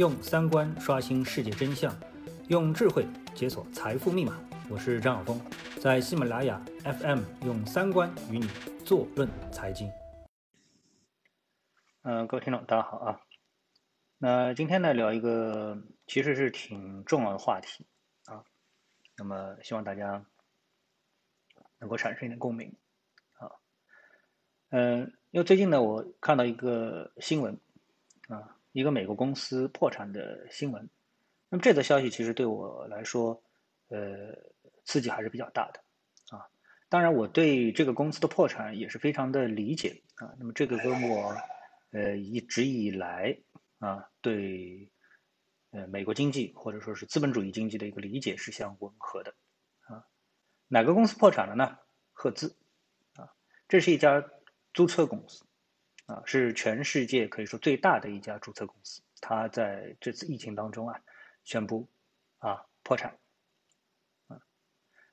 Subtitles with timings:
[0.00, 1.94] 用三观刷新世界真相，
[2.48, 4.32] 用智慧解锁财富密码。
[4.70, 5.38] 我是张晓峰，
[5.78, 8.46] 在喜马拉雅 FM 用三观与你
[8.82, 9.92] 坐论财经。
[12.00, 13.20] 嗯，各位听众，大家好啊。
[14.16, 15.76] 那今天呢，聊一个
[16.06, 17.86] 其实是挺重要的话题
[18.24, 18.42] 啊。
[19.18, 20.24] 那么希望大家
[21.78, 22.74] 能够产生一点共鸣
[23.34, 23.52] 啊。
[24.70, 27.60] 嗯，因为最近呢，我看到一个新闻
[28.28, 28.56] 啊。
[28.72, 30.88] 一个美国公司破产的新闻，
[31.48, 33.42] 那么这则消息其实对我来说，
[33.88, 34.32] 呃，
[34.84, 36.46] 刺激还是比较大的，啊，
[36.88, 41.34] 当然我对这个公司的破产也是非常的理解啊，那么这个跟我，
[41.90, 43.36] 呃，一直以来
[43.80, 44.88] 啊对，
[45.72, 49.34] 呃，美国经济或者说是资本主义经济的一个理解是相吻合的，
[49.88, 50.06] 啊，
[50.68, 51.76] 哪个公司破产了呢？
[52.12, 52.56] 赫兹，
[53.14, 53.32] 啊，
[53.66, 54.24] 这是一家
[54.72, 55.44] 租车公司。
[56.10, 59.00] 啊，是全世界可以说最大的一家注册公司。
[59.20, 61.00] 它在这次疫情当中啊，
[61.44, 61.88] 宣布
[62.38, 63.16] 啊破产。
[64.26, 64.42] 啊，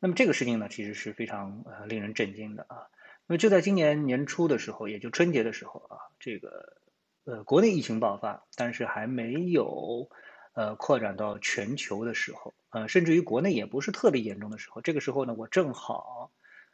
[0.00, 2.90] 那么这个事情呢，其实是非常呃令人震惊的啊。
[3.28, 6.82] 那么就在今年年初的时候，也就春节的时候啊，这个
[7.22, 10.10] 呃国内疫情爆发，但是还没有
[10.54, 14.80] 呃扩展到全球的时候，呃，甚至于国内也不是特别严重的时候。
[14.80, 16.32] 这个时候呢，我正好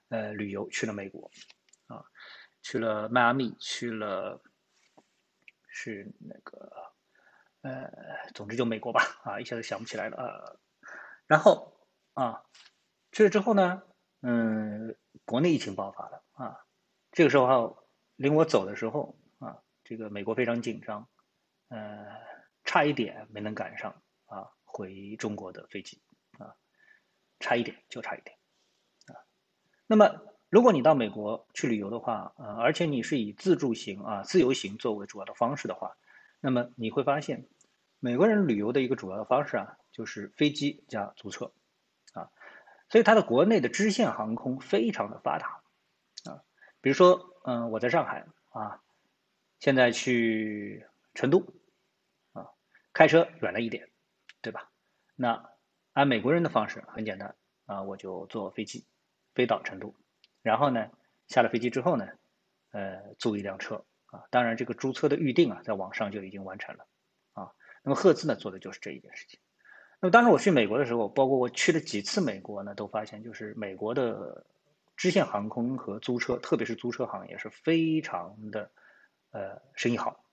[0.08, 1.30] 呃旅游去了美国。
[1.88, 2.02] 啊
[2.68, 4.42] 去了迈阿密，去了
[5.68, 6.68] 是那个
[7.60, 7.88] 呃，
[8.34, 10.58] 总之就美国吧，啊，一下子想不起来了啊。
[11.28, 11.78] 然后
[12.14, 12.42] 啊，
[13.12, 13.84] 去了之后呢，
[14.22, 16.66] 嗯，国内疫情爆发了啊。
[17.12, 21.08] 这个时候领我走的时候啊，这个美国非常紧张，
[21.68, 22.20] 呃，
[22.64, 26.02] 差一点没能赶上啊回中国的飞机
[26.40, 26.56] 啊，
[27.38, 28.36] 差一点就差一点
[29.06, 29.22] 啊。
[29.86, 30.35] 那么。
[30.48, 35.96] 如果你到美国去旅游的话，呃，而且你是以自助行啊、自由行作为主要的方式的话，
[36.40, 37.46] 那么你会发现，
[37.98, 41.52] 美国人旅游的一个主要的方式啊，就是飞机加租车，
[42.12, 42.30] 啊，
[42.88, 45.62] 所以它的国内的支线航空非常的发达，
[46.30, 46.44] 啊，
[46.80, 48.80] 比如说，嗯，我在上海啊，
[49.58, 51.44] 现在去成都，
[52.32, 52.48] 啊，
[52.92, 53.88] 开车远了一点，
[54.42, 54.70] 对吧？
[55.16, 55.50] 那
[55.92, 57.34] 按美国人的方式很简单
[57.64, 58.86] 啊，我就坐飞机
[59.34, 59.92] 飞到成都。
[60.46, 60.88] 然后呢，
[61.26, 62.06] 下了飞机之后呢，
[62.70, 66.86] 呃，租一辆车啊，当然这个租车的预定啊，在网上就已经完成了
[67.32, 67.50] 啊。
[67.82, 69.40] 那么赫兹呢，做的就是这一件事情。
[69.98, 74.46] 那么当时我去美国的时候，包括我去了几次美国呢，都发现就是美国的
[74.96, 78.70] 支线航空和租车，特别是租车行业是非常的
[79.32, 80.24] 呃生意好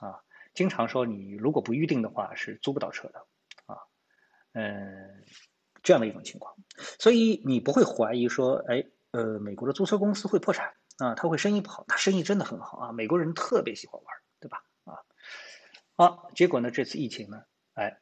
[0.00, 0.24] 啊。
[0.54, 3.18] 经常说你如果不预定的话，是租不到车的
[3.66, 3.76] 啊。
[4.54, 5.26] 嗯，
[5.82, 6.56] 这样的一种情况，
[6.98, 8.82] 所以你不会怀疑说，哎。
[9.10, 14.62] 呃，美国的租车公司会破产啊，他会生意不好，他生意真的很好啊，美国人特别喜欢玩，对吧？
[14.84, 15.00] 啊，
[15.96, 17.42] 好，结果呢，这次疫情呢，
[17.72, 17.98] 哎，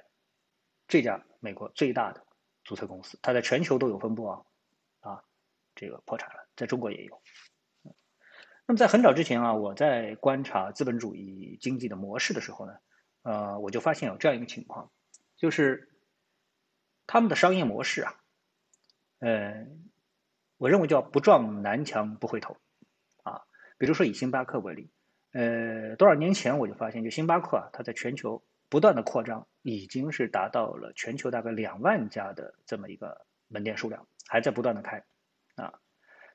[0.88, 2.26] 这家美国最大的
[2.64, 4.42] 租车公司，它在全球都有分布啊，
[5.00, 5.22] 啊，
[5.76, 7.22] 这个破产了，在中国也有。
[8.66, 12.76] 那么在很早之前啊，我在观察资本主义经济的模式的时候呢，
[13.22, 14.90] 呃，我就发现有这样一个情况，
[15.36, 15.88] 就是
[17.06, 18.14] 他们的商业模式啊，
[19.20, 19.84] 嗯。
[20.58, 22.56] 我认为叫不撞南墙不回头，
[23.22, 23.42] 啊，
[23.78, 24.90] 比如说以星巴克为例，
[25.32, 35.04] 呃，多少年前我就发现，就星巴克啊，它在全球不断的扩张，已经是达到了全球大概两万家的这么一个门店数量，还在不断的开，
[35.56, 35.80] 啊，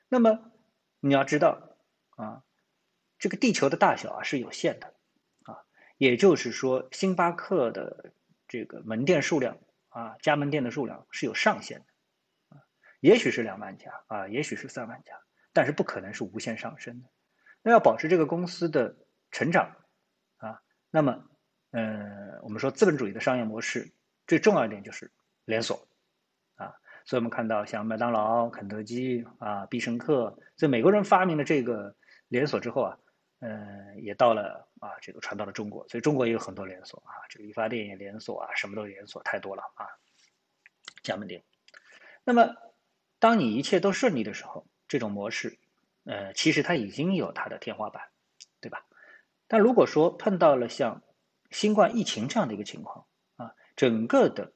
[0.08, 0.52] 那么
[1.00, 1.76] 你要知道
[2.10, 2.44] 啊，
[3.18, 4.94] 这个地球的大小啊是有限的，
[5.42, 5.64] 啊，
[5.98, 8.12] 也就是说，星巴克的
[8.46, 9.58] 这个门店数量
[9.88, 11.86] 啊，加盟店的数量是有上限的。
[13.02, 15.20] 也许是两万家啊，也许是三万家，
[15.52, 17.08] 但是不可能是无限上升的。
[17.60, 18.96] 那要保持这个公司的
[19.32, 19.74] 成长
[20.36, 21.28] 啊，那么，
[21.72, 23.92] 嗯，我们说资本主义的商业模式
[24.28, 25.10] 最重要一点就是
[25.44, 25.88] 连锁
[26.54, 26.76] 啊。
[27.04, 31.96] 所以我们看到像麦当劳、肯德基啊、必胜客，所以美国人发明了这个
[32.28, 32.98] 连锁之后啊，
[33.40, 39.90] 嗯，也到了啊，这个传到了中国，所以中国也有很多连锁啊，这个理发店也连锁啊，什么都连锁，太多了啊，
[41.02, 41.42] 加盟店。
[42.22, 42.54] 那么。
[43.22, 45.56] 当你一切都顺利的时候，这种模式，
[46.02, 48.02] 呃，其实它已经有它的天花板，
[48.60, 48.84] 对吧？
[49.46, 51.04] 但如果说碰到了像
[51.52, 54.52] 新冠疫情这样的一个情况啊，整个的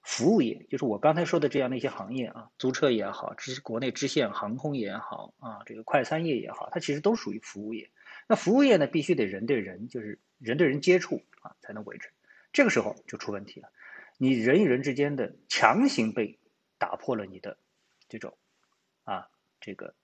[0.00, 7.90] 服务业，就是我刚才说的这样的一些行业啊，租车也好，支国内支线航空也好啊，这个快餐业也好，它其实都属于服务业。
[8.26, 12.08] 那服务业呢，必须得人对人，就是人对人接触啊，才能维持。
[12.50, 13.70] 这个时候就出问题了，
[14.16, 16.38] 你人与人之间的强行被
[16.78, 17.58] 打破了你的。
[18.08, 18.36] 这种
[19.04, 19.30] 啊，
[19.60, 19.94] 这个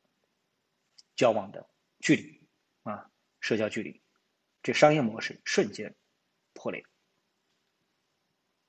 [1.17, 1.69] 交往的
[2.01, 2.49] 距离
[2.83, 3.11] 啊，
[3.41, 4.03] 社交距离，
[4.63, 5.95] 这商业模式瞬间
[6.55, 6.85] 破裂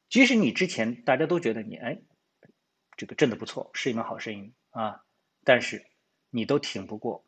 [0.09, 1.99] 即使你之前大家都觉得你哎，
[2.95, 5.03] 这个挣的不错，是一门好生意啊，
[5.43, 5.85] 但是
[6.29, 7.25] 你都挺不过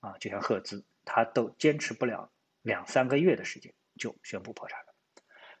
[0.00, 2.30] 啊，就像赫兹，他都坚持不了
[2.60, 4.94] 两三个月的时间就宣布破产了。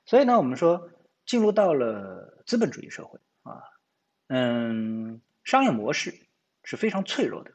[0.04, 0.90] 所以呢，我们说
[1.24, 3.62] 进入到了资本主义社会啊，
[4.28, 6.26] 嗯，商业模式
[6.64, 7.52] 是非常脆弱的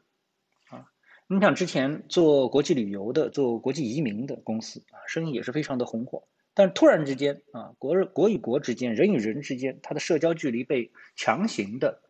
[0.70, 0.90] 啊。
[1.26, 6.26] 你想之前做国际旅游的、做国际移民的公司啊，生意也是非常的红火。
[6.54, 12.02] 但突然之间啊，国国与国之间、人与人之间，它的社交距离被强行的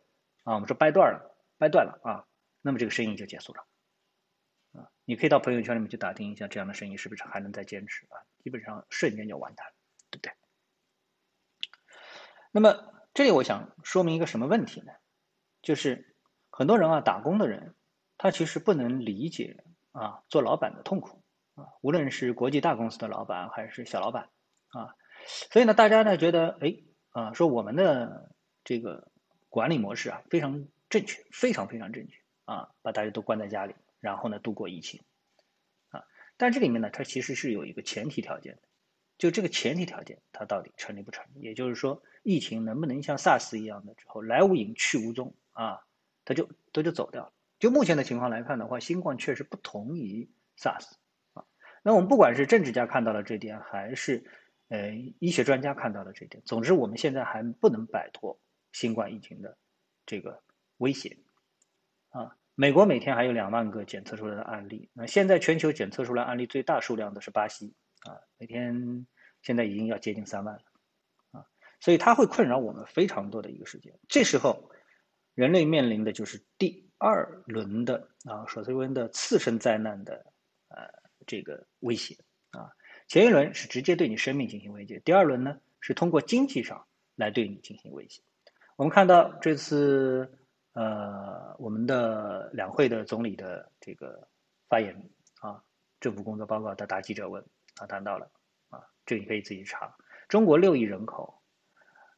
[0.43, 2.27] 啊，我们说掰断了，掰断了啊，
[2.61, 3.65] 那么这个生意就结束了
[4.71, 4.87] 啊。
[5.03, 8.23] 你可以到朋友圈里面去打听一下，这样的生意是不是还能再坚持啊？
[8.41, 9.67] 基本上瞬间就完蛋，
[10.09, 10.31] 对不对？
[12.51, 14.93] 那么这里我想说明一个什么问题呢？
[15.63, 16.15] 就是
[16.51, 17.73] 很多人啊，打工的人，
[18.19, 19.63] 他其实不能理解
[19.93, 21.23] 啊，做老板的痛苦
[21.55, 24.29] 啊，无论是国际大公司的老板还是小老板。
[24.69, 24.95] 啊，
[25.51, 26.75] 所以呢，大家呢觉得，哎，
[27.11, 28.31] 啊，说我们的
[28.63, 29.07] 这个
[29.49, 32.13] 管理模式啊非常正确，非常非常正确
[32.45, 35.01] 啊，把大家都关在家里，然后呢度过疫情，
[35.89, 36.03] 啊，
[36.37, 38.61] 但这里面呢，它其实是有一个前提条件的，
[39.19, 41.41] 就这个前提条件它到底成立不成立？
[41.41, 45.79] 也就是说，疫情能不能像 SARS 一样的之后来无影去无踪啊，
[46.25, 47.33] 他就他就走掉了。
[47.59, 50.85] 就目前的情况来看的话，新冠确实不同于 SARS
[51.33, 51.45] 啊。
[51.81, 54.25] 那我们不管是政治家看到了这点，还是
[54.67, 56.43] 呃，医学专家看到了这点。
[56.45, 58.39] 总之，我们现在还不能摆脱
[58.71, 59.57] 新冠疫情的
[60.05, 60.43] 这个
[60.77, 61.17] 威胁
[62.09, 62.35] 啊。
[62.55, 69.07] 美国每天还有两万个检测出来的案例，那现在全球检测出来案例最大数量的是巴西啊，每天
[69.41, 70.61] 现在已经要接近三万了
[71.31, 71.45] 啊。
[71.79, 73.97] 所以它会困扰我们非常多的一个时间。
[74.07, 74.69] 这时候，
[75.35, 80.25] 人类面临的就是第二轮的啊，所谓的次生灾难的
[80.69, 80.87] 呃
[81.25, 82.15] 这个威胁
[82.51, 82.71] 啊。
[83.07, 86.85] 前一轮是直接对你生命进行威胁，第二轮呢是通过经济上
[87.15, 88.21] 来对你进行威胁。
[88.75, 90.39] 我们看到这次
[90.73, 94.27] 呃我们的两会的总理的这个
[94.69, 95.09] 发言
[95.41, 95.63] 啊，
[95.99, 97.43] 政府工作报告的答记者问
[97.75, 98.31] 他谈到了
[98.69, 99.95] 啊，这你可以自己查。
[100.29, 101.41] 中国六亿人口，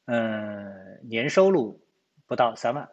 [0.05, 1.85] 嗯，年收入
[2.27, 2.89] 不到三万，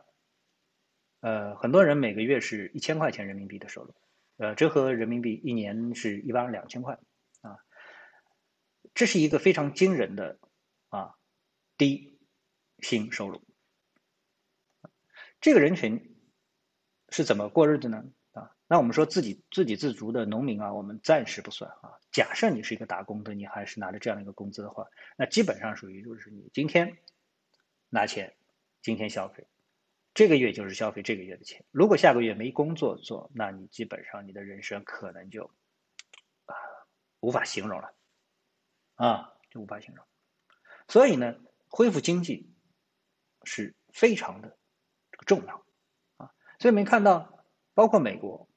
[1.23, 3.95] 呃，很多人每个月是一千块钱人民币的收入，
[4.37, 6.99] 呃，折合人民币一年是一万两千块。
[7.41, 7.59] 啊
[8.95, 10.39] 这是一个非常惊人的
[10.91, 11.15] 啊
[11.79, 12.19] 低
[12.81, 13.41] 薪收入，
[15.41, 16.15] 这个人群
[17.09, 18.05] 是怎么过日子呢？
[18.33, 21.99] 啊，那我们说自己自给自足的农民啊，我们暂时不算啊。
[22.11, 24.87] 假设你是一个打工的，你还是拿着这样一个工资的话，
[25.17, 26.99] 那基本上属于就是你今天
[27.89, 28.35] 拿钱，
[28.83, 29.47] 今天消费，
[30.15, 31.65] 这个月就是消费这个月的钱。
[31.71, 35.45] 如果下个月没工作做，那你基本上你的人生可能就
[36.47, 36.55] 啊
[37.21, 37.95] 无法形容了。
[38.95, 40.05] 啊，就无法形容。
[40.87, 41.35] 所以呢，
[41.67, 42.55] 恢复经济
[43.43, 44.57] 是非常的
[45.27, 45.65] 重要
[46.19, 46.31] 啊。
[46.59, 47.45] 所以我们看到，
[47.75, 48.49] 包括美国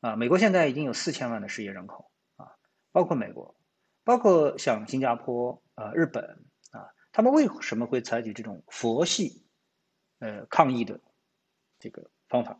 [0.00, 2.52] 啊，美国现在已经有四千万的失业人口啊，
[2.90, 3.56] 包括美国，
[4.02, 9.43] 包括像新加坡啊、日本啊，他们为什么会采取这种佛系
[10.24, 10.98] 呃抗议的
[11.78, 12.58] 这个方法？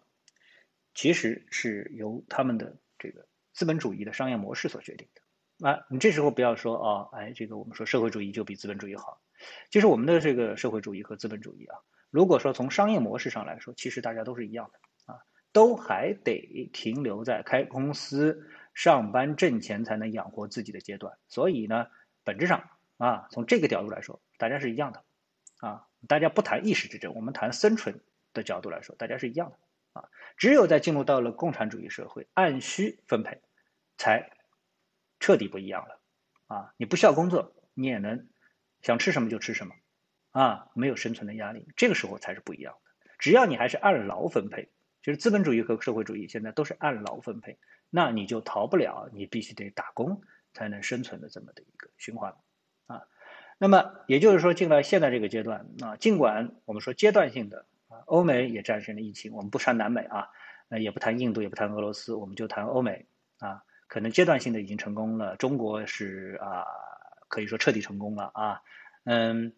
[0.92, 5.66] 其实是由他们的这个资本主义的商业模式所决定的。
[5.66, 9.18] 啊，你这时候不要说啊，哎，这个我们说社会主义就比资本主义好。
[9.70, 11.78] 其实我们的这个社会主义和资本主义啊，
[12.10, 21.16] 如果说从商业模式上来说，其实大家都是一样的啊，都还得停留在开公司上班挣钱才能养活自己的阶段。
[21.28, 21.86] 所以呢，
[22.24, 22.68] 本质上
[22.98, 25.02] 啊，从这个角度来说，大家是一样的
[25.56, 25.86] 啊。
[26.06, 28.00] 大家不谈意识之争，我们谈生存
[28.32, 30.08] 的角度来说，大家是一样的啊。
[30.36, 33.40] 只有在进入到了共产主义社会，按需分配，
[33.96, 34.30] 才。
[35.20, 36.00] 彻底不一样了，
[36.48, 38.28] 啊，你不需要工作，你也能
[38.82, 39.74] 想吃什么就吃什么，
[40.32, 43.10] 啊，没有生存的压力，这个时候才是不一样的。
[43.18, 44.70] 只要你还是按劳分配，
[45.00, 47.58] 就是资本主义和社会主义现在都是按劳分配，
[47.88, 50.20] 那你就逃不了，你必须得打工
[50.52, 52.36] 才能生存的这么的一个循环，
[52.86, 53.00] 啊，
[53.58, 60.28] 那么也就是说，进了现在这个阶段，啊，尽管我们说阶段性的啊，欧美也战胜了疫情，我们不谈南美啊，
[60.68, 63.06] 呃，也不谈印度，也不谈俄罗斯，我们就谈欧美
[63.38, 63.62] 啊。
[63.86, 66.64] 可能阶段性的已经成功了，中国是啊，
[67.28, 68.60] 可以说彻底成功了啊，
[69.04, 69.54] 嗯，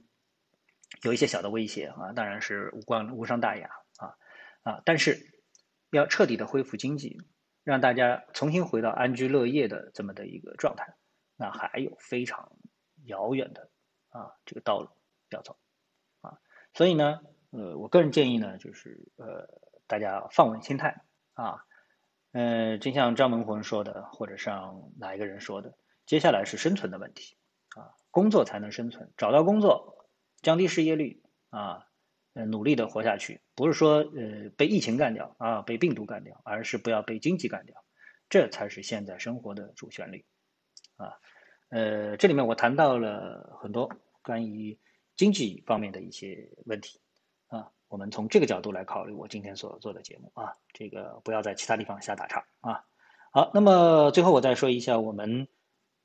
[1.02, 4.14] 有一些小的威胁啊，当然是无关无伤大雅啊
[4.62, 5.40] 啊，但是
[5.90, 7.18] 要彻底的恢复经济，
[7.64, 10.94] 让大家重新回到安居乐业的这么的一个状态，
[11.36, 12.52] 那还有非常
[13.04, 13.70] 遥远的
[14.16, 14.88] 啊这个道路
[15.30, 15.56] 要走
[16.22, 16.38] 啊，
[16.72, 17.20] 所以呢，
[17.50, 19.48] 呃，我个人建议呢，就是呃，
[19.86, 21.04] 大家放稳心态
[21.34, 21.64] 啊。
[22.32, 27.38] 呃，就像张文宏说的，或者像哪一个人说的，接下来是生存的问题
[27.74, 30.10] 啊，工作才能生存，找到工作
[30.42, 31.86] 降低失业率啊，
[32.34, 37.82] 呃，努力的活下去，不是说呃被疫情干掉啊，被病毒干掉，而是不要被经济干掉，
[38.28, 40.26] 这才是现在生活的主旋律
[40.96, 41.14] 啊。
[41.70, 43.90] 呃，这里面我谈到了很多
[44.26, 44.76] 关于
[45.14, 46.98] 经济方面的一些问题
[47.46, 52.84] 啊，我们从这个角度来考虑我今天所做的节目啊，这个不要在其他地方瞎打岔啊。
[53.30, 55.46] 好，那么最后我再说一下我们。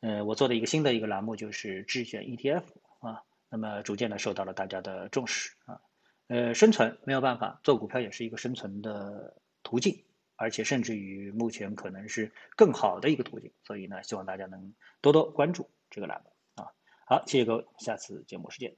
[0.03, 2.63] 呃，我做的一个新的一个栏目就是智选 ETF
[3.01, 5.79] 啊，那么逐渐的受到了大家的重视啊。
[6.25, 10.03] 呃，生存没有办法，做股票也是一个生存的途径，
[10.37, 16.30] 而且甚至于目前可能是更好的一个途径，所以呢，希望大家能多多关注这个栏目。
[17.05, 18.75] 好，谢谢各位，下次节目时间